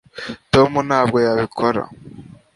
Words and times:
tom 0.53 0.71
ntabwo 0.87 1.17
yabikora 1.25 1.81